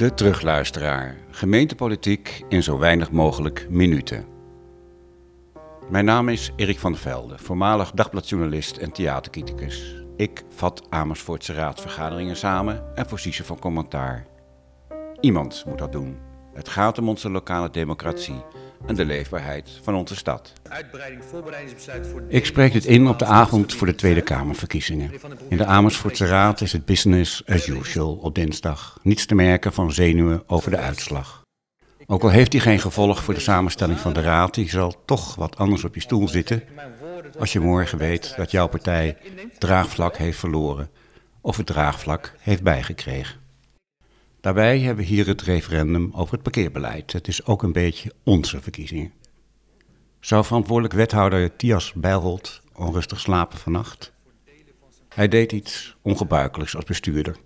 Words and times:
De 0.00 0.14
terugluisteraar. 0.14 1.16
Gemeentepolitiek 1.30 2.44
in 2.48 2.62
zo 2.62 2.78
weinig 2.78 3.10
mogelijk 3.10 3.66
minuten. 3.70 4.24
Mijn 5.90 6.04
naam 6.04 6.28
is 6.28 6.50
Erik 6.56 6.78
van 6.78 6.92
der 6.92 7.00
Velde, 7.00 7.38
voormalig 7.38 7.90
dagbladjournalist 7.90 8.76
en 8.76 8.92
theaterkriticus. 8.92 10.04
Ik 10.16 10.44
vat 10.48 10.86
Amersfoortse 10.88 11.52
raadsvergaderingen 11.52 12.36
samen 12.36 12.96
en 12.96 13.08
voorzie 13.08 13.32
ze 13.32 13.44
van 13.44 13.58
commentaar. 13.58 14.26
Iemand 15.20 15.64
moet 15.66 15.78
dat 15.78 15.92
doen. 15.92 16.29
Het 16.60 16.68
gaat 16.68 16.98
om 16.98 17.08
onze 17.08 17.30
lokale 17.30 17.70
democratie 17.70 18.42
en 18.86 18.94
de 18.94 19.04
leefbaarheid 19.04 19.80
van 19.82 19.94
onze 19.94 20.16
stad. 20.16 20.52
Ik 22.28 22.46
spreek 22.46 22.72
dit 22.72 22.84
in 22.84 23.08
op 23.08 23.18
de 23.18 23.24
avond 23.24 23.74
voor 23.74 23.86
de 23.86 23.94
Tweede 23.94 24.20
Kamerverkiezingen. 24.20 25.10
In 25.48 25.56
de 25.56 25.64
Amersfoortse 25.64 26.26
Raad 26.26 26.60
is 26.60 26.72
het 26.72 26.84
business 26.84 27.46
as 27.46 27.66
usual 27.66 28.14
op 28.14 28.34
dinsdag. 28.34 28.98
Niets 29.02 29.26
te 29.26 29.34
merken 29.34 29.72
van 29.72 29.92
zenuwen 29.92 30.42
over 30.46 30.70
de 30.70 30.76
uitslag. 30.76 31.42
Ook 32.06 32.22
al 32.22 32.30
heeft 32.30 32.50
die 32.50 32.60
geen 32.60 32.80
gevolg 32.80 33.24
voor 33.24 33.34
de 33.34 33.40
samenstelling 33.40 33.98
van 33.98 34.12
de 34.12 34.20
Raad, 34.20 34.54
die 34.54 34.70
zal 34.70 35.02
toch 35.04 35.34
wat 35.34 35.56
anders 35.56 35.84
op 35.84 35.94
je 35.94 36.00
stoel 36.00 36.28
zitten 36.28 36.62
als 37.38 37.52
je 37.52 37.60
morgen 37.60 37.98
weet 37.98 38.34
dat 38.36 38.50
jouw 38.50 38.68
partij 38.68 39.16
draagvlak 39.58 40.16
heeft 40.16 40.38
verloren 40.38 40.90
of 41.40 41.56
het 41.56 41.66
draagvlak 41.66 42.34
heeft 42.38 42.62
bijgekregen. 42.62 43.39
Daarbij 44.40 44.78
hebben 44.78 45.04
we 45.04 45.10
hier 45.10 45.26
het 45.26 45.42
referendum 45.42 46.10
over 46.14 46.32
het 46.34 46.42
parkeerbeleid. 46.42 47.12
Het 47.12 47.28
is 47.28 47.44
ook 47.46 47.62
een 47.62 47.72
beetje 47.72 48.12
onze 48.24 48.60
verkiezingen. 48.60 49.12
Zou 50.20 50.44
verantwoordelijk 50.44 50.94
wethouder 50.94 51.56
Tias 51.56 51.92
Bijlholt 51.92 52.62
onrustig 52.74 53.20
slapen 53.20 53.58
vannacht? 53.58 54.12
Hij 55.08 55.28
deed 55.28 55.52
iets 55.52 55.96
ongebruikelijks 56.02 56.76
als 56.76 56.84
bestuurder. 56.84 57.36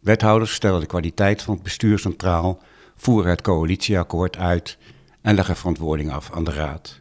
Wethouders 0.00 0.54
stellen 0.54 0.80
de 0.80 0.86
kwaliteit 0.86 1.42
van 1.42 1.54
het 1.54 1.62
bestuur 1.62 1.98
centraal, 1.98 2.62
voeren 2.96 3.30
het 3.30 3.42
coalitieakkoord 3.42 4.36
uit 4.36 4.78
en 5.20 5.34
leggen 5.34 5.56
verantwoording 5.56 6.12
af 6.12 6.30
aan 6.32 6.44
de 6.44 6.52
raad. 6.52 7.00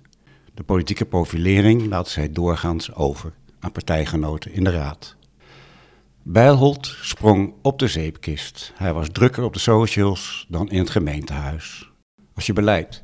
De 0.54 0.64
politieke 0.64 1.06
profilering 1.06 1.88
laat 1.88 2.10
zij 2.10 2.32
doorgaans 2.32 2.94
over 2.94 3.34
aan 3.60 3.72
partijgenoten 3.72 4.54
in 4.54 4.64
de 4.64 4.72
raad. 4.72 5.16
Bijlholt 6.26 6.96
sprong 7.02 7.54
op 7.62 7.80
de 7.80 7.88
zeepkist. 7.88 8.74
Hij 8.76 8.94
was 8.94 9.10
drukker 9.12 9.44
op 9.44 9.54
de 9.54 9.60
socials 9.60 10.46
dan 10.50 10.70
in 10.70 10.80
het 10.80 10.90
gemeentehuis. 10.90 11.92
Als 12.36 12.46
je 12.46 12.54
beleid 12.54 13.04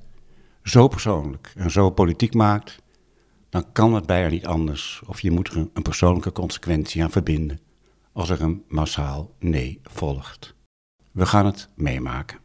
zo 0.63 0.87
persoonlijk 0.87 1.51
en 1.55 1.71
zo 1.71 1.89
politiek 1.89 2.33
maakt, 2.33 2.81
dan 3.49 3.71
kan 3.71 3.93
het 3.93 4.05
bijna 4.05 4.29
niet 4.29 4.45
anders 4.45 5.01
of 5.05 5.21
je 5.21 5.31
moet 5.31 5.47
er 5.47 5.57
een 5.73 5.81
persoonlijke 5.81 6.31
consequentie 6.31 7.03
aan 7.03 7.11
verbinden 7.11 7.59
als 8.13 8.29
er 8.29 8.41
een 8.41 8.63
massaal 8.67 9.35
nee 9.39 9.79
volgt. 9.83 10.55
We 11.11 11.25
gaan 11.25 11.45
het 11.45 11.69
meemaken. 11.75 12.37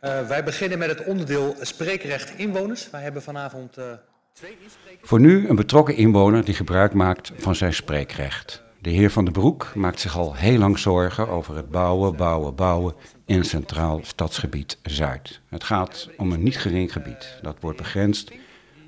Uh, 0.00 0.28
wij 0.28 0.44
beginnen 0.44 0.78
met 0.78 0.88
het 0.88 1.04
onderdeel 1.04 1.56
spreekrecht 1.60 2.38
inwoners. 2.38 2.90
Wij 2.90 3.02
hebben 3.02 3.22
vanavond 3.22 3.78
uh, 3.78 3.84
twee 4.32 4.56
insprekers. 4.62 5.08
Voor 5.08 5.20
nu 5.20 5.48
een 5.48 5.56
betrokken 5.56 5.96
inwoner 5.96 6.44
die 6.44 6.54
gebruik 6.54 6.92
maakt 6.92 7.32
van 7.36 7.54
zijn 7.54 7.74
spreekrecht. 7.74 8.62
De 8.82 8.90
heer 8.90 9.10
Van 9.10 9.24
den 9.24 9.32
Broek 9.32 9.74
maakt 9.74 10.00
zich 10.00 10.16
al 10.16 10.34
heel 10.34 10.58
lang 10.58 10.78
zorgen 10.78 11.28
over 11.28 11.56
het 11.56 11.70
bouwen, 11.70 12.16
bouwen, 12.16 12.54
bouwen 12.54 12.94
in 13.24 13.44
Centraal 13.44 14.00
Stadsgebied 14.02 14.78
Zuid. 14.82 15.40
Het 15.48 15.64
gaat 15.64 16.08
om 16.16 16.32
een 16.32 16.42
niet 16.42 16.58
gering 16.58 16.92
gebied. 16.92 17.38
Dat 17.42 17.56
wordt 17.60 17.78
begrensd 17.78 18.32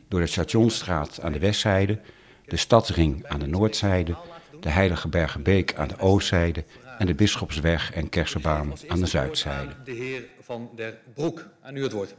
door 0.09 0.21
de 0.21 0.27
Stationstraat 0.27 1.21
aan 1.21 1.33
de 1.33 1.39
westzijde, 1.39 2.01
de 2.47 2.57
Stadsring 2.57 3.27
aan 3.27 3.41
de 3.41 3.47
noordzijde, 3.47 4.17
de 4.61 4.69
Heilige 4.69 5.09
Bergenbeek 5.09 5.75
aan 5.75 5.89
de 5.89 5.99
oostzijde 5.99 6.65
en 6.99 7.07
de 7.07 7.15
Bisschopsweg 7.15 7.93
en 7.93 8.09
Kersenbaan 8.09 8.73
aan 8.89 9.01
de 9.01 9.07
zuidzijde. 9.07 9.73
De 9.85 9.93
heer 9.93 10.25
Van 10.41 10.71
der 10.77 10.99
Broek, 11.15 11.49
aan 11.63 11.77
u 11.77 11.83
het 11.83 11.93
woord. 11.93 12.15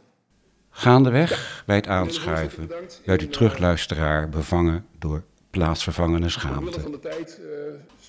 Gaandeweg 0.70 1.64
bij 1.66 1.76
het 1.76 1.88
aanschuiven 1.88 2.72
werd 3.06 3.22
u 3.22 3.28
terugluisteraar 3.28 4.30
bevangen 4.30 4.86
door 5.00 5.24
plaatsvervangende 5.56 6.30
schaamte. 6.30 6.80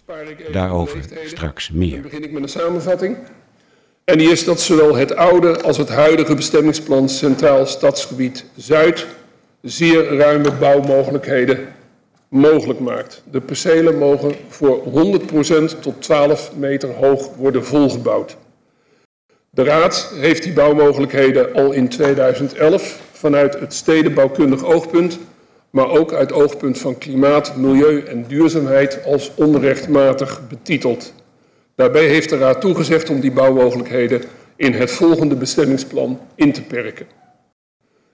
uh, 0.09 0.53
Daarover 0.53 1.01
straks 1.27 1.71
meer. 1.71 1.93
Dan 1.93 2.03
begin 2.03 2.25
ik 2.25 2.33
met 2.33 2.43
een 2.43 2.49
samenvatting. 2.49 3.17
En 4.05 4.19
die 4.19 4.31
is 4.31 4.45
dat 4.45 4.61
zowel 4.61 4.95
het 4.95 5.17
oude 5.17 5.63
als 5.63 5.77
het 5.77 5.89
huidige 5.89 6.35
bestemmingsplan 6.35 7.09
Centraal 7.09 7.67
Stadsgebied 7.67 8.45
Zuid 8.57 9.07
zeer 9.63 10.17
ruime 10.17 10.53
bouwmogelijkheden 10.53 11.59
mogelijk 12.29 12.81
maakt. 12.81 13.23
De 13.31 13.41
percelen 13.41 13.99
mogen 13.99 14.35
voor 14.49 14.83
100% 15.71 15.81
tot 15.81 16.03
12 16.03 16.53
meter 16.57 16.95
hoog 16.95 17.37
worden 17.37 17.65
volgebouwd. 17.65 18.37
De 19.51 19.65
Raad 19.65 20.13
heeft 20.15 20.43
die 20.43 20.53
bouwmogelijkheden 20.53 21.55
al 21.55 21.73
in 21.73 21.89
2011 21.89 23.01
vanuit 23.13 23.61
het 23.61 23.75
stedenbouwkundig 23.75 24.65
oogpunt 24.65 25.19
maar 25.77 25.91
ook 25.91 26.13
uit 26.13 26.33
oogpunt 26.33 26.79
van 26.79 26.99
klimaat, 26.99 27.57
milieu 27.57 28.01
en 28.01 28.25
duurzaamheid 28.29 29.05
als 29.05 29.31
onrechtmatig 29.35 30.41
betiteld. 30.49 31.13
Daarbij 31.75 32.07
heeft 32.07 32.29
de 32.29 32.39
Raad 32.39 32.61
toegezegd 32.61 33.11
om 33.11 33.21
die 33.21 33.33
bouwmogelijkheden 33.33 34.23
in 34.57 34.73
het 34.73 34.91
volgende 34.91 35.35
bestemmingsplan 35.35 36.21
in 36.35 36.53
te 36.53 36.63
perken. 36.63 37.07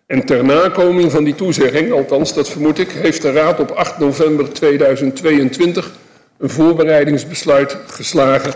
En 0.06 0.24
ter 0.24 0.44
nakoming 0.44 1.10
van 1.10 1.24
die 1.24 1.34
toezegging, 1.34 1.92
althans 1.92 2.34
dat 2.34 2.48
vermoed 2.48 2.78
ik, 2.78 2.90
heeft 2.90 3.22
de 3.22 3.32
Raad 3.32 3.60
op 3.60 3.70
8 3.70 3.98
november 3.98 4.52
2022 4.52 5.92
een 6.38 6.50
voorbereidingsbesluit 6.50 7.76
geslagen 7.86 8.52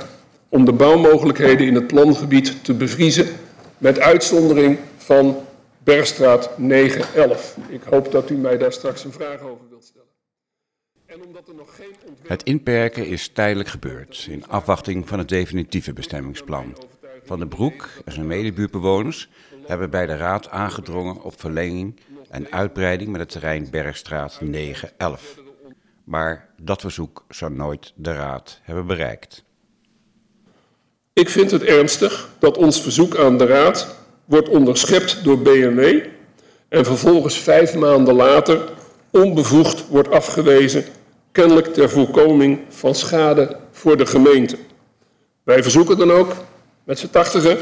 om 0.49 0.65
de 0.65 0.73
bouwmogelijkheden 0.73 1.67
in 1.67 1.75
het 1.75 1.87
plangebied 1.87 2.65
te 2.65 2.75
bevriezen 2.75 3.27
met 3.78 4.00
uitzondering 4.00 4.78
van 4.97 5.37
Bergstraat 5.86 6.58
911. 6.58 7.56
Ik 7.69 7.82
hoop 7.82 8.12
dat 8.12 8.30
u 8.30 8.34
mij 8.34 8.58
daar 8.58 8.72
straks 8.72 9.04
een 9.04 9.12
vraag 9.12 9.41
over 9.41 9.69
wilt 9.69 9.84
stellen. 9.84 10.08
En 11.06 11.24
omdat 11.24 11.48
er 11.48 11.54
nog 11.54 11.76
geen 11.76 11.94
Het 12.22 12.42
inperken 12.42 13.06
is 13.06 13.28
tijdelijk 13.28 13.69
gebeurd 13.69 14.26
in 14.30 14.46
afwachting 14.46 15.08
van 15.08 15.19
het 15.19 15.28
definitieve 15.28 15.92
bestemmingsplan. 15.92 16.76
Van 17.25 17.38
den 17.38 17.48
Broek 17.48 17.88
en 18.04 18.12
zijn 18.12 18.26
medebuurtbewoners 18.26 19.28
hebben 19.66 19.91
bij 19.91 20.06
de 20.06 20.16
Raad 20.16 20.48
aangedrongen 20.48 21.22
op 21.22 21.41
verlenging 21.41 22.00
en 22.28 22.52
uitbreiding 22.52 23.10
met 23.10 23.20
het 23.20 23.30
terrein 23.30 23.70
Bergstraat 23.70 24.41
911. 24.41 25.41
Maar 26.04 26.48
dat 26.56 26.80
verzoek 26.80 27.25
zou 27.28 27.52
nooit 27.52 27.92
de 27.96 28.12
Raad 28.12 28.60
hebben 28.62 28.86
bereikt. 28.86 29.44
Ik 31.12 31.28
vind 31.28 31.50
het 31.50 31.62
ernstig 31.62 32.30
dat 32.38 32.56
ons 32.56 32.82
verzoek 32.82 33.16
aan 33.16 33.38
de 33.38 33.46
Raad 33.46 34.04
wordt 34.26 34.48
onderschept 34.48 35.25
door 35.25 35.38
BMW 35.38 36.00
en 36.69 36.84
vervolgens 36.84 37.38
vijf 37.38 37.75
maanden 37.75 38.14
later 38.14 38.60
onbevoegd 39.10 39.88
wordt 39.88 40.10
afgewezen, 40.10 40.84
kennelijk 41.32 41.75
ter 41.75 41.91
voorkoming 41.91 42.60
van 42.69 42.94
schade 42.94 43.56
voor 43.70 43.97
de 43.97 44.06
gemeente. 44.06 44.56
Wij 45.42 45.62
verzoeken 45.62 45.98
dan 45.98 46.10
ook, 46.10 46.32
met 46.84 46.98
z'n 46.98 47.10
tachtigen, 47.10 47.59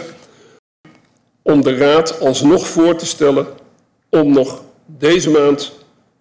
om 1.43 1.63
de 1.63 1.77
Raad 1.77 2.21
alsnog 2.21 2.67
voor 2.67 2.97
te 2.97 3.07
stellen 3.07 3.47
om 4.11 4.33
nog 4.33 4.63
deze 4.87 5.31
maand 5.31 5.73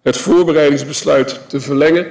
het 0.02 0.16
voorbereidingsbesluit 0.16 1.40
te 1.46 1.60
verlengen 1.60 2.06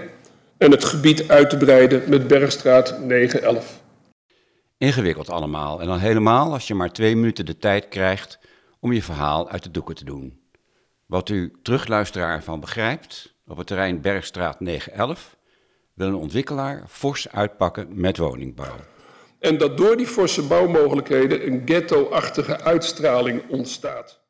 en 0.58 0.72
het 0.72 0.84
gebied 0.84 1.30
uit 1.30 1.50
te 1.50 1.58
breiden 1.58 2.04
met 2.08 2.28
Bergstraat 2.28 3.00
911. 3.00 3.82
Ingewikkeld 4.84 5.30
allemaal. 5.30 5.82
En 5.82 5.88
dan 5.88 6.00
helemaal 6.00 6.52
als 6.52 6.68
je 6.68 6.76
maar 6.76 6.92
twee 6.92 7.16
minuten 7.16 7.46
de 7.46 7.58
tijd 7.58 7.88
krijgt 7.88 8.40
om 8.80 8.94
je 8.94 9.04
verhaal 9.04 9.50
uit 9.50 9.64
de 9.64 9.72
doeken 9.72 9.96
te 9.96 10.06
doen. 10.06 10.42
Wat 11.06 11.30
u 11.30 11.54
terugluisteraar 11.62 12.36
ervan 12.36 12.60
begrijpt, 12.60 13.36
op 13.48 13.58
het 13.58 13.68
terrein 13.68 14.02
Bergstraat 14.02 14.60
911 14.60 15.38
wil 15.94 16.08
een 16.08 16.16
ontwikkelaar 16.16 16.84
fors 16.88 17.30
uitpakken 17.30 17.88
met 17.92 18.18
woningbouw. 18.18 18.76
En 19.40 19.58
dat 19.58 19.78
door 19.78 19.98
die 19.98 20.08
forse 20.08 20.48
bouwmogelijkheden 20.48 21.48
een 21.48 21.62
ghetto-achtige 21.66 22.62
uitstraling 22.62 23.50
ontstaat. 23.50 24.22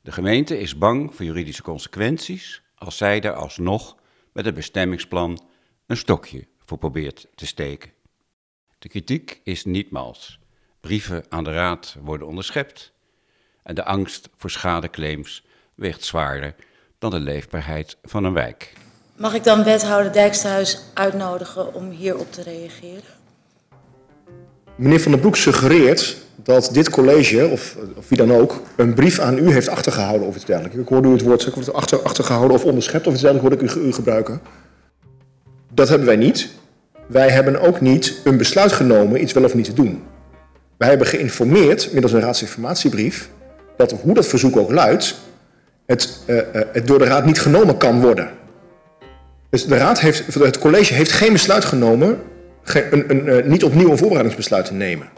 De 0.00 0.12
gemeente 0.12 0.58
is 0.58 0.78
bang 0.78 1.14
voor 1.14 1.24
juridische 1.24 1.62
consequenties 1.62 2.62
als 2.74 2.96
zij 2.96 3.20
er 3.20 3.32
alsnog 3.32 3.96
met 4.32 4.44
het 4.44 4.54
bestemmingsplan 4.54 5.40
een 5.86 5.96
stokje 5.96 6.46
voor 6.58 6.78
probeert 6.78 7.26
te 7.34 7.46
steken. 7.46 7.96
De 8.78 8.88
kritiek 8.88 9.40
is 9.44 9.64
niet 9.64 9.90
mals. 9.90 10.38
Brieven 10.80 11.24
aan 11.28 11.44
de 11.44 11.52
raad 11.52 11.96
worden 12.02 12.26
onderschept 12.26 12.92
en 13.62 13.74
de 13.74 13.84
angst 13.84 14.28
voor 14.36 14.50
schadeclaims 14.50 15.44
weegt 15.74 16.04
zwaarder 16.04 16.54
dan 16.98 17.10
de 17.10 17.20
leefbaarheid 17.20 17.96
van 18.02 18.24
een 18.24 18.32
wijk. 18.32 18.72
Mag 19.16 19.34
ik 19.34 19.44
dan 19.44 19.64
wethouder 19.64 20.12
Dijksterhuis 20.12 20.80
uitnodigen 20.94 21.74
om 21.74 21.90
hierop 21.90 22.32
te 22.32 22.42
reageren? 22.42 23.16
Meneer 24.76 25.00
Van 25.00 25.12
der 25.12 25.20
Broek 25.20 25.36
suggereert 25.36 26.16
dat 26.36 26.70
dit 26.72 26.90
college, 26.90 27.46
of, 27.46 27.76
of, 27.96 28.08
wie 28.08 28.18
dan 28.18 28.32
ook, 28.32 28.62
een 28.76 28.94
brief 28.94 29.18
aan 29.18 29.38
u 29.38 29.52
heeft 29.52 29.68
achtergehouden 29.68 30.26
of 30.26 30.36
iets 30.36 30.44
dergelijks. 30.44 30.78
Ik 30.78 30.88
hoorde 30.88 31.08
u 31.08 31.12
het 31.12 31.22
woord 31.22 31.72
achter, 31.72 32.02
achtergehouden 32.02 32.56
of 32.56 32.64
onderschept 32.64 33.06
of 33.06 33.12
iets 33.12 33.22
dergelijks 33.22 33.48
hoorde 33.48 33.78
ik 33.78 33.84
u, 33.84 33.88
u 33.88 33.92
gebruiken. 33.92 34.40
Dat 35.72 35.88
hebben 35.88 36.06
wij 36.06 36.16
niet 36.16 36.56
wij 37.08 37.28
hebben 37.28 37.60
ook 37.60 37.80
niet 37.80 38.20
een 38.24 38.36
besluit 38.36 38.72
genomen 38.72 39.22
iets 39.22 39.32
wel 39.32 39.44
of 39.44 39.54
niet 39.54 39.64
te 39.64 39.72
doen. 39.72 40.02
Wij 40.76 40.88
hebben 40.88 41.06
geïnformeerd, 41.06 41.92
middels 41.92 42.12
een 42.12 42.20
raadsinformatiebrief, 42.20 43.28
dat 43.76 43.92
hoe 43.92 44.14
dat 44.14 44.26
verzoek 44.26 44.56
ook 44.56 44.70
luidt, 44.70 45.14
het, 45.86 46.18
uh, 46.26 46.36
uh, 46.36 46.42
het 46.72 46.86
door 46.86 46.98
de 46.98 47.04
raad 47.04 47.24
niet 47.24 47.40
genomen 47.40 47.76
kan 47.76 48.00
worden. 48.00 48.30
Dus 49.50 49.66
de 49.66 49.76
raad 49.76 50.00
heeft, 50.00 50.34
het 50.34 50.58
college 50.58 50.94
heeft 50.94 51.12
geen 51.12 51.32
besluit 51.32 51.64
genomen, 51.64 52.18
geen, 52.62 52.84
een, 52.90 53.04
een, 53.10 53.26
uh, 53.26 53.44
niet 53.44 53.64
opnieuw 53.64 53.90
een 53.90 53.98
voorbereidingsbesluit 53.98 54.64
te 54.64 54.74
nemen. 54.74 55.08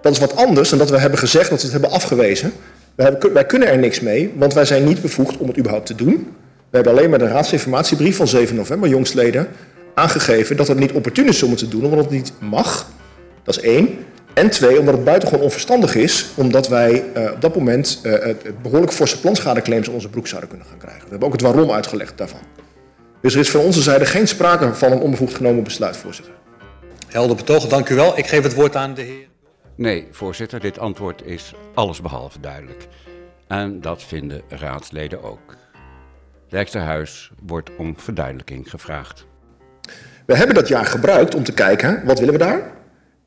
Dat 0.00 0.12
is 0.12 0.18
wat 0.18 0.36
anders 0.36 0.68
dan 0.68 0.78
dat 0.78 0.90
we 0.90 0.98
hebben 0.98 1.18
gezegd 1.18 1.50
dat 1.50 1.58
we 1.58 1.64
het 1.64 1.72
hebben 1.72 1.90
afgewezen. 1.90 2.52
Wij, 2.94 3.06
hebben, 3.06 3.32
wij 3.32 3.46
kunnen 3.46 3.68
er 3.68 3.78
niks 3.78 4.00
mee, 4.00 4.32
want 4.36 4.54
wij 4.54 4.64
zijn 4.64 4.84
niet 4.84 5.02
bevoegd 5.02 5.36
om 5.36 5.48
het 5.48 5.58
überhaupt 5.58 5.86
te 5.86 5.94
doen. 5.94 6.34
We 6.70 6.76
hebben 6.76 6.92
alleen 6.92 7.10
met 7.10 7.20
een 7.20 7.28
raadsinformatiebrief 7.28 8.16
van 8.16 8.28
7 8.28 8.56
november, 8.56 8.88
jongstleden, 8.88 9.48
aangegeven 9.96 10.56
dat 10.56 10.68
het 10.68 10.78
niet 10.78 10.92
opportun 10.92 11.28
is 11.28 11.42
om 11.42 11.50
het 11.50 11.58
te 11.58 11.68
doen, 11.68 11.84
omdat 11.84 11.98
het 11.98 12.10
niet 12.10 12.32
mag. 12.38 12.90
Dat 13.42 13.56
is 13.56 13.62
één. 13.62 13.98
En 14.34 14.50
twee, 14.50 14.78
omdat 14.78 14.94
het 14.94 15.04
buitengewoon 15.04 15.44
onverstandig 15.44 15.94
is, 15.94 16.30
omdat 16.34 16.68
wij 16.68 17.04
uh, 17.16 17.32
op 17.32 17.40
dat 17.40 17.54
moment 17.54 18.00
uh, 18.02 18.34
behoorlijk 18.62 18.92
forse 18.92 19.20
planschadeclaims 19.20 19.88
in 19.88 19.94
onze 19.94 20.08
broek 20.08 20.26
zouden 20.26 20.48
kunnen 20.48 20.66
gaan 20.66 20.78
krijgen. 20.78 21.02
We 21.02 21.08
hebben 21.10 21.28
ook 21.28 21.34
het 21.34 21.42
waarom 21.42 21.70
uitgelegd 21.70 22.18
daarvan. 22.18 22.40
Dus 23.20 23.34
er 23.34 23.40
is 23.40 23.50
van 23.50 23.60
onze 23.60 23.82
zijde 23.82 24.06
geen 24.06 24.28
sprake 24.28 24.74
van 24.74 24.92
een 24.92 25.00
onbevoegd 25.00 25.34
genomen 25.34 25.64
besluit, 25.64 25.96
voorzitter. 25.96 26.34
Helder 27.08 27.36
betoog, 27.36 27.66
dank 27.66 27.88
u 27.88 27.94
wel. 27.94 28.18
Ik 28.18 28.26
geef 28.26 28.42
het 28.42 28.54
woord 28.54 28.76
aan 28.76 28.94
de 28.94 29.02
heer. 29.02 29.26
Nee, 29.74 30.06
voorzitter, 30.10 30.60
dit 30.60 30.78
antwoord 30.78 31.22
is 31.24 31.54
allesbehalve 31.74 32.40
duidelijk. 32.40 32.86
En 33.46 33.80
dat 33.80 34.02
vinden 34.02 34.42
raadsleden 34.48 35.22
ook. 35.22 35.56
Rijksterhuis 36.48 37.30
wordt 37.46 37.70
om 37.76 37.94
verduidelijking 37.98 38.70
gevraagd. 38.70 39.26
We 40.26 40.36
hebben 40.36 40.54
dat 40.54 40.68
jaar 40.68 40.86
gebruikt 40.86 41.34
om 41.34 41.42
te 41.42 41.52
kijken, 41.52 42.02
wat 42.04 42.18
willen 42.18 42.34
we 42.34 42.40
daar? 42.40 42.62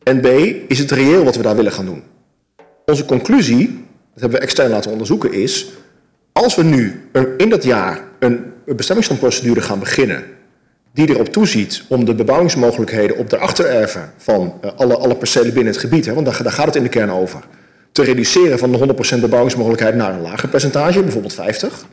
En 0.04 0.20
B, 0.22 0.26
is 0.68 0.80
het 0.80 0.92
reëel 0.92 1.24
wat 1.24 1.36
we 1.36 1.42
daar 1.42 1.56
willen 1.56 1.72
gaan 1.72 1.86
doen? 1.86 2.04
Onze 2.86 3.06
conclusie, 3.06 3.68
dat 4.14 4.22
hebben 4.22 4.40
we 4.40 4.46
extern 4.46 4.70
laten 4.70 4.92
onderzoeken, 4.92 5.34
is... 5.34 5.68
als 6.32 6.56
we 6.56 6.64
nu 6.64 7.10
in 7.38 7.50
dat 7.50 7.64
jaar 7.64 8.02
een 8.20 8.54
bestemmingsplanprocedure 8.66 9.62
gaan 9.62 9.80
beginnen... 9.80 10.24
die 10.94 11.10
erop 11.10 11.28
toeziet 11.28 11.84
om 11.88 12.06
de 12.06 12.16
bebouwingsmogelijkheden 12.16 13.18
op 13.18 13.30
de 13.30 13.38
achtererven... 13.38 14.14
van 14.18 14.54
alle, 14.76 14.98
alle 14.98 15.16
percelen 15.16 15.54
binnen 15.54 15.74
het 15.74 15.82
gebied, 15.82 16.06
hè, 16.06 16.14
want 16.14 16.26
daar, 16.26 16.44
daar 16.44 16.52
gaat 16.52 16.66
het 16.66 16.76
in 16.76 16.84
de 16.84 16.90
kern 16.90 17.12
over... 17.12 17.44
te 17.92 18.04
reduceren 18.04 18.60
van 18.60 18.72
de 18.72 18.96
100% 19.18 19.20
bebouwingsmogelijkheid 19.20 19.96
naar 19.96 20.14
een 20.14 20.22
lager 20.22 20.50
percentage, 20.50 21.02
bijvoorbeeld 21.02 21.34
50... 21.34 21.86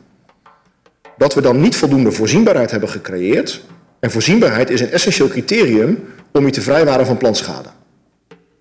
dat 1.17 1.33
we 1.33 1.41
dan 1.41 1.59
niet 1.61 1.77
voldoende 1.77 2.11
voorzienbaarheid 2.11 2.71
hebben 2.71 2.89
gecreëerd... 2.89 3.61
En 3.99 4.11
voorzienbaarheid 4.11 4.69
is 4.69 4.81
een 4.81 4.91
essentieel 4.91 5.27
criterium 5.27 6.13
om 6.31 6.45
je 6.45 6.51
te 6.51 6.61
vrijwaren 6.61 7.05
van 7.05 7.17
plantschade. 7.17 7.69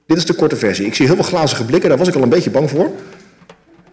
Dit 0.06 0.16
is 0.16 0.26
de 0.26 0.34
korte 0.34 0.56
versie. 0.56 0.86
Ik 0.86 0.94
zie 0.94 1.06
heel 1.06 1.14
veel 1.14 1.24
glazige 1.24 1.64
blikken, 1.64 1.88
daar 1.88 1.98
was 1.98 2.08
ik 2.08 2.14
al 2.14 2.22
een 2.22 2.28
beetje 2.28 2.50
bang 2.50 2.70
voor. 2.70 2.90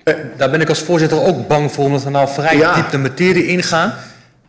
Uh, 0.03 0.15
daar 0.37 0.49
ben 0.49 0.61
ik 0.61 0.69
als 0.69 0.79
voorzitter 0.79 1.23
ook 1.23 1.47
bang 1.47 1.71
voor, 1.71 1.85
omdat 1.85 2.03
we 2.03 2.09
nou 2.09 2.27
vrij 2.29 2.57
ja. 2.57 2.75
diep 2.75 2.91
de 2.91 2.97
materie 2.97 3.47
ingaan. 3.47 3.93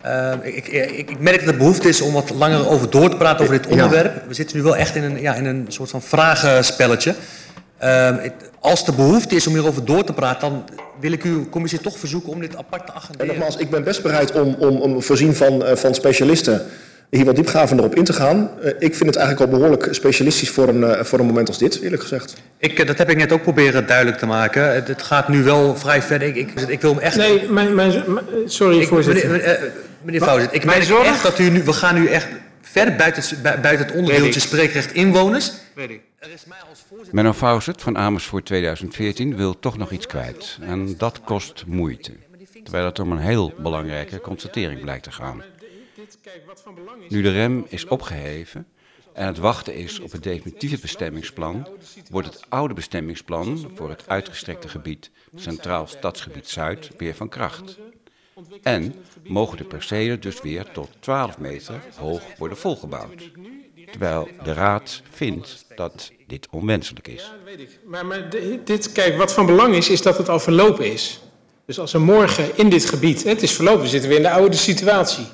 Uh, 0.06 0.32
ik, 0.42 0.68
ik, 0.68 1.08
ik, 1.10 1.18
merk 1.18 1.40
dat 1.40 1.48
er 1.48 1.56
behoefte 1.56 1.88
is 1.88 2.00
om 2.00 2.12
wat 2.12 2.30
langer 2.30 2.68
over 2.68 2.90
door 2.90 3.10
te 3.10 3.16
praten 3.16 3.40
over 3.40 3.58
dit 3.58 3.66
onderwerp. 3.66 4.14
Ja. 4.14 4.22
We 4.28 4.34
zitten 4.34 4.56
nu 4.56 4.62
wel 4.62 4.76
echt 4.76 4.96
in 4.96 5.02
een, 5.02 5.20
ja, 5.20 5.34
in 5.34 5.44
een 5.44 5.66
soort 5.68 5.90
van 5.90 6.02
vragenspelletje. 6.02 7.14
Uh, 7.84 8.16
als 8.60 8.86
er 8.86 8.94
behoefte 8.94 9.34
is 9.34 9.46
om 9.46 9.54
hierover 9.54 9.84
door 9.84 10.04
te 10.04 10.12
praten, 10.12 10.40
dan 10.50 10.64
wil 11.00 11.12
ik 11.12 11.22
uw 11.22 11.48
commissie 11.48 11.80
toch 11.80 11.98
verzoeken 11.98 12.32
om 12.32 12.40
dit 12.40 12.56
apart 12.56 12.86
te 12.86 12.92
agenderen. 12.92 13.28
En 13.28 13.34
nogmaals, 13.34 13.56
ik 13.56 13.70
ben 13.70 13.84
best 13.84 14.02
bereid 14.02 14.32
om, 14.32 14.54
om, 14.58 14.76
om 14.80 15.02
voorzien 15.02 15.34
van, 15.34 15.62
uh, 15.62 15.74
van 15.74 15.94
specialisten 15.94 16.62
hier 17.10 17.24
wat 17.24 17.36
diepgravender 17.36 17.84
op 17.84 17.94
in 17.94 18.04
te 18.04 18.12
gaan. 18.12 18.50
Uh, 18.62 18.68
ik 18.78 18.94
vind 18.94 19.06
het 19.06 19.16
eigenlijk 19.16 19.50
al 19.50 19.58
behoorlijk 19.58 19.88
specialistisch 19.90 20.50
voor 20.50 20.68
een, 20.68 20.80
uh, 20.80 21.02
voor 21.02 21.18
een 21.18 21.26
moment 21.26 21.48
als 21.48 21.58
dit, 21.58 21.80
eerlijk 21.80 22.02
gezegd. 22.02 22.34
Ik, 22.58 22.86
dat 22.86 22.98
heb 22.98 23.10
ik 23.10 23.16
net 23.16 23.32
ook 23.32 23.42
proberen 23.42 23.86
duidelijk 23.86 24.18
te 24.18 24.26
maken. 24.26 24.74
Het, 24.74 24.88
het 24.88 25.02
gaat 25.02 25.28
nu 25.28 25.42
wel 25.42 25.76
vrij 25.76 26.02
verder. 26.02 26.28
Ik, 26.28 26.36
ik, 26.36 26.60
ik 26.60 26.80
wil 26.80 26.90
hem 26.90 27.00
echt... 27.00 27.16
Nee, 27.16 27.50
mijn, 27.50 27.74
mijn, 27.74 28.04
sorry 28.46 28.80
ik, 28.80 28.88
voorzitter. 28.88 29.30
Meneer, 29.30 29.72
meneer 30.02 30.22
Fauzet, 30.22 30.54
ik 30.54 30.64
merk 30.64 30.88
echt 30.88 31.22
dat 31.22 31.38
u 31.38 31.50
nu... 31.50 31.62
We 31.62 31.72
gaan 31.72 31.94
nu 31.94 32.06
echt 32.06 32.26
ver 32.62 32.94
buiten, 32.96 33.22
buiten 33.42 33.86
het 33.86 33.92
onderdeeltje 33.92 34.40
spreekrecht 34.40 34.92
inwoners. 34.92 35.52
Weet 35.74 35.90
ik. 35.90 36.00
Menno 37.10 37.32
Fauzet 37.32 37.82
van 37.82 37.98
Amersfoort 37.98 38.44
2014 38.44 39.36
wil 39.36 39.58
toch 39.58 39.76
nog 39.76 39.90
iets 39.90 40.06
kwijt. 40.06 40.58
En 40.60 40.96
dat 40.96 41.20
kost 41.20 41.66
moeite. 41.66 42.12
Terwijl 42.62 42.84
het 42.84 42.98
om 42.98 43.12
een 43.12 43.18
heel 43.18 43.52
belangrijke 43.58 44.20
constatering 44.20 44.80
blijkt 44.80 45.02
te 45.02 45.12
gaan. 45.12 45.42
Nu 47.08 47.22
de 47.22 47.30
rem 47.30 47.66
is 47.68 47.86
opgeheven 47.86 48.66
en 49.12 49.26
het 49.26 49.38
wachten 49.38 49.74
is 49.74 50.00
op 50.00 50.12
het 50.12 50.22
definitieve 50.22 50.78
bestemmingsplan, 50.80 51.68
wordt 52.10 52.28
het 52.28 52.46
oude 52.48 52.74
bestemmingsplan 52.74 53.70
voor 53.74 53.88
het 53.88 54.08
uitgestrekte 54.08 54.68
gebied 54.68 55.10
Centraal 55.34 55.86
Stadsgebied 55.86 56.48
Zuid 56.48 56.90
weer 56.96 57.14
van 57.14 57.28
kracht. 57.28 57.78
En 58.62 58.94
mogen 59.24 59.56
de 59.56 59.64
percelen 59.64 60.20
dus 60.20 60.40
weer 60.40 60.70
tot 60.72 60.90
12 61.00 61.38
meter 61.38 61.82
hoog 61.96 62.22
worden 62.38 62.58
volgebouwd. 62.58 63.30
Terwijl 63.90 64.28
de 64.44 64.52
Raad 64.52 65.02
vindt 65.10 65.64
dat 65.74 66.12
dit 66.26 66.46
onwenselijk 66.50 67.08
is. 67.08 67.22
Ja, 67.22 67.28
dat 67.28 67.56
weet 67.56 67.60
ik. 67.60 67.78
Maar, 67.86 68.06
maar 68.06 68.28
dit, 68.64 68.92
kijk, 68.92 69.16
wat 69.16 69.32
van 69.32 69.46
belang 69.46 69.74
is, 69.74 69.88
is 69.88 70.02
dat 70.02 70.18
het 70.18 70.28
al 70.28 70.40
verlopen 70.40 70.92
is. 70.92 71.20
Dus 71.66 71.78
als 71.78 71.94
er 71.94 72.00
morgen 72.00 72.50
in 72.54 72.68
dit 72.68 72.84
gebied, 72.84 73.24
het 73.24 73.42
is 73.42 73.52
verlopen, 73.52 73.82
we 73.82 73.88
zitten 73.88 74.08
weer 74.08 74.18
in 74.18 74.24
de 74.24 74.30
oude 74.30 74.56
situatie. 74.56 75.26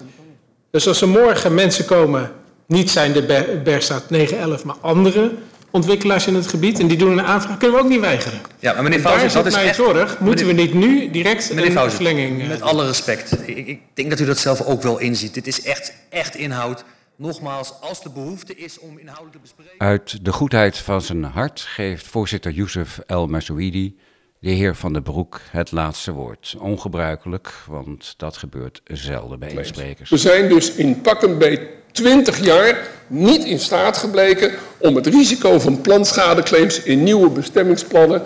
Dus 0.70 0.88
als 0.88 1.00
er 1.00 1.08
morgen 1.08 1.54
mensen 1.54 1.84
komen, 1.84 2.32
niet 2.66 2.90
zijn 2.90 3.12
de 3.12 3.22
Ber 3.22 3.62
Bergstraat 3.62 4.10
911, 4.10 4.64
maar 4.64 4.76
andere 4.80 5.32
ontwikkelaars 5.70 6.26
in 6.26 6.34
het 6.34 6.46
gebied, 6.46 6.78
en 6.78 6.88
die 6.88 6.96
doen 6.96 7.12
een 7.12 7.24
aanvraag, 7.24 7.58
kunnen 7.58 7.76
we 7.76 7.82
ook 7.82 7.90
niet 7.90 8.00
weigeren. 8.00 8.40
Ja, 8.58 8.72
maar 8.72 8.82
meneer 8.82 9.18
zit 9.20 9.32
dat 9.32 9.46
is 9.46 9.54
mijn 9.54 9.66
echt... 9.66 9.76
zorg. 9.76 10.18
Moeten 10.18 10.46
we 10.46 10.52
niet 10.52 10.74
nu 10.74 11.10
direct 11.10 11.48
Meneer 11.48 11.66
een 11.66 11.72
Fauzet, 11.72 11.94
verlenging... 11.94 12.42
eh, 12.42 12.48
met 12.48 12.60
alle 12.60 12.86
respect. 12.86 13.32
Ik, 13.46 13.66
ik 13.66 13.80
denk 13.94 14.10
dat 14.10 14.20
u 14.20 14.24
dat 14.24 14.38
zelf 14.38 14.60
ook 14.60 14.82
wel 14.82 14.98
inziet. 14.98 15.34
Dit 15.34 15.46
is 15.46 15.62
echt, 15.62 15.92
echt 16.08 16.34
inhoud. 16.34 16.84
Nogmaals, 17.20 17.72
als 17.80 18.04
er 18.04 18.12
behoefte 18.12 18.54
is 18.54 18.78
om 18.78 18.98
inhoudelijk 18.98 19.32
te 19.32 19.40
bespreken... 19.40 19.78
Uit 19.78 20.24
de 20.24 20.32
goedheid 20.32 20.78
van 20.78 21.02
zijn 21.02 21.24
hart 21.24 21.60
geeft 21.60 22.06
voorzitter 22.06 22.52
Youssef 22.52 22.98
El 23.06 23.26
Masouidi 23.26 23.96
de 24.38 24.50
heer 24.50 24.76
Van 24.76 24.92
den 24.92 25.02
Broek 25.02 25.40
het 25.50 25.72
laatste 25.72 26.12
woord. 26.12 26.56
Ongebruikelijk, 26.58 27.54
want 27.66 28.14
dat 28.16 28.36
gebeurt 28.36 28.80
zelden 28.84 29.38
bij 29.38 29.50
insprekers. 29.50 30.10
We 30.10 30.16
zijn 30.16 30.48
dus 30.48 30.72
in 30.72 31.00
pakken 31.00 31.38
bij 31.38 31.68
20 31.92 32.44
jaar 32.44 32.88
niet 33.06 33.44
in 33.44 33.58
staat 33.58 33.96
gebleken 33.96 34.52
om 34.78 34.96
het 34.96 35.06
risico 35.06 35.58
van 35.58 35.80
plantschadeclaims 35.80 36.82
in 36.82 37.02
nieuwe 37.02 37.30
bestemmingsplannen 37.30 38.22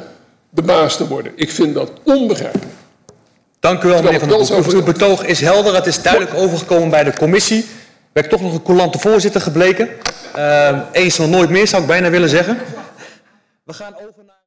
de 0.51 0.63
baas 0.63 0.97
te 0.97 1.09
worden. 1.09 1.33
Ik 1.37 1.51
vind 1.51 1.75
dat 1.75 1.91
onbegrijpelijk. 2.03 2.73
Dank 3.61 3.83
u 3.83 3.89
wel, 3.89 4.03
meneer 4.03 4.21
Van 4.21 4.29
den 4.29 4.47
Broek. 4.47 4.73
Uw 4.73 4.83
betoog 4.83 5.25
is 5.25 5.41
helder. 5.41 5.75
Het 5.75 5.87
is 5.87 6.03
duidelijk 6.03 6.35
overgekomen 6.35 6.91
bij 6.91 7.05
de 7.05 7.17
commissie. 7.17 7.65
Ben 8.15 8.25
ik 8.25 8.31
toch 8.31 8.41
nog 8.41 8.55
een 8.55 8.63
coulante 8.63 8.99
voorzitter 8.99 9.41
gebleken. 9.41 9.89
Uh, 10.37 10.81
eens 10.93 11.19
nog 11.19 11.29
nooit 11.29 11.51
meer, 11.51 11.67
zou 11.67 11.83
ik 11.83 11.89
bijna 11.89 12.11
willen 12.11 12.29
zeggen. 12.29 12.59
We 13.65 13.73
gaan 13.73 13.95
over 13.95 14.25
naar... 14.27 14.43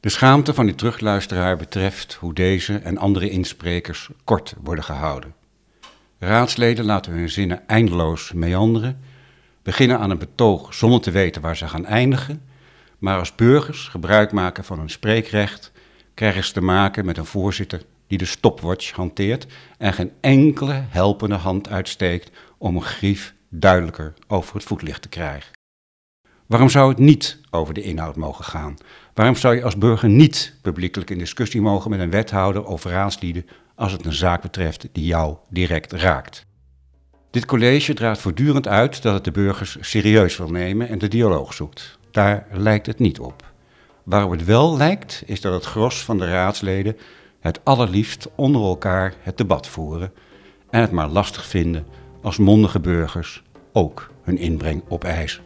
De 0.00 0.08
schaamte 0.08 0.54
van 0.54 0.66
die 0.66 0.74
terugluisteraar 0.74 1.56
betreft 1.56 2.14
hoe 2.14 2.34
deze 2.34 2.78
en 2.78 2.98
andere 2.98 3.30
insprekers 3.30 4.08
kort 4.24 4.54
worden 4.62 4.84
gehouden. 4.84 5.34
Raadsleden 6.18 6.84
laten 6.84 7.12
hun 7.12 7.30
zinnen 7.30 7.62
eindeloos 7.66 8.32
meanderen, 8.32 9.00
beginnen 9.62 9.98
aan 9.98 10.10
een 10.10 10.18
betoog 10.18 10.74
zonder 10.74 11.00
te 11.00 11.10
weten 11.10 11.42
waar 11.42 11.56
ze 11.56 11.68
gaan 11.68 11.86
eindigen, 11.86 12.42
maar 12.98 13.18
als 13.18 13.34
burgers 13.34 13.88
gebruik 13.88 14.32
maken 14.32 14.64
van 14.64 14.78
hun 14.78 14.90
spreekrecht, 14.90 15.72
krijgen 16.14 16.44
ze 16.44 16.52
te 16.52 16.60
maken 16.60 17.04
met 17.04 17.16
een 17.16 17.26
voorzitter 17.26 17.82
die 18.06 18.18
de 18.18 18.24
stopwatch 18.24 18.92
hanteert 18.92 19.46
en 19.78 19.92
geen 19.92 20.12
enkele 20.20 20.84
helpende 20.88 21.34
hand 21.34 21.68
uitsteekt 21.68 22.30
om 22.58 22.76
een 22.76 22.82
grief 22.82 23.34
duidelijker 23.48 24.14
over 24.26 24.54
het 24.54 24.64
voetlicht 24.64 25.02
te 25.02 25.08
krijgen. 25.08 25.54
Waarom 26.46 26.68
zou 26.68 26.88
het 26.88 26.98
niet 26.98 27.40
over 27.50 27.74
de 27.74 27.82
inhoud 27.82 28.16
mogen 28.16 28.44
gaan? 28.44 28.76
Waarom 29.14 29.36
zou 29.36 29.54
je 29.54 29.64
als 29.64 29.78
burger 29.78 30.08
niet 30.08 30.54
publiekelijk 30.62 31.10
in 31.10 31.18
discussie 31.18 31.60
mogen 31.60 31.90
met 31.90 32.00
een 32.00 32.10
wethouder 32.10 32.64
of 32.64 32.84
raadslieden 32.84 33.46
als 33.74 33.92
het 33.92 34.04
een 34.04 34.12
zaak 34.12 34.42
betreft 34.42 34.88
die 34.92 35.04
jou 35.04 35.36
direct 35.50 35.92
raakt? 35.92 36.46
Dit 37.30 37.44
college 37.44 37.94
draagt 37.94 38.20
voortdurend 38.20 38.68
uit 38.68 39.02
dat 39.02 39.14
het 39.14 39.24
de 39.24 39.30
burgers 39.30 39.76
serieus 39.80 40.36
wil 40.36 40.50
nemen 40.50 40.88
en 40.88 40.98
de 40.98 41.08
dialoog 41.08 41.54
zoekt. 41.54 41.98
Daar 42.10 42.46
lijkt 42.52 42.86
het 42.86 42.98
niet 42.98 43.20
op. 43.20 43.52
Waarop 44.04 44.30
het 44.30 44.44
wel 44.44 44.76
lijkt, 44.76 45.22
is 45.26 45.40
dat 45.40 45.52
het 45.52 45.64
gros 45.64 46.04
van 46.04 46.18
de 46.18 46.30
raadsleden 46.30 46.96
het 47.40 47.60
allerliefst 47.64 48.28
onder 48.34 48.62
elkaar 48.62 49.14
het 49.20 49.38
debat 49.38 49.66
voeren 49.66 50.12
en 50.70 50.80
het 50.80 50.90
maar 50.90 51.08
lastig 51.08 51.46
vinden 51.46 51.86
als 52.22 52.36
mondige 52.36 52.80
burgers 52.80 53.42
ook 53.72 54.10
hun 54.22 54.38
inbreng 54.38 54.82
opeisen. 54.88 55.44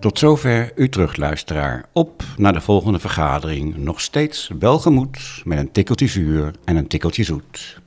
Tot 0.00 0.18
zover 0.18 0.72
uw 0.74 0.88
terugluisteraar. 0.88 1.84
Op 1.92 2.22
naar 2.36 2.52
de 2.52 2.60
volgende 2.60 2.98
vergadering. 2.98 3.76
Nog 3.76 4.00
steeds 4.00 4.50
welgemoed 4.58 5.42
met 5.44 5.58
een 5.58 5.72
tikkeltje 5.72 6.06
zuur 6.06 6.54
en 6.64 6.76
een 6.76 6.86
tikkeltje 6.86 7.24
zoet. 7.24 7.80